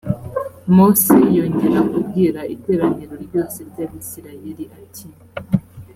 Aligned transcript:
mose 0.75 1.15
yongera 1.35 1.79
kubwira 1.91 2.39
iteraniro 2.55 3.15
ryose 3.25 3.57
ry’abisirayeli 3.69 4.65
ati 4.79 5.07